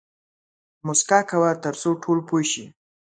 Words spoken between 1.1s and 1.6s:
کوه